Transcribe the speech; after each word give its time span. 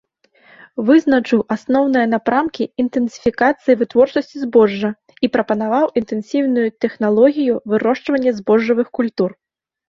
Вызначыў 0.87 1.41
асноўныя 1.55 2.05
напрамкі 2.13 2.63
інтэнсіфікацыі 2.83 3.75
вытворчасці 3.81 4.41
збожжа 4.45 4.89
і 5.27 5.29
прапанаваў 5.37 5.85
інтэнсіўную 6.03 6.65
тэхналогію 6.87 7.61
вырошчвання 7.75 8.31
збожжавых 8.41 8.87
культур. 9.01 9.29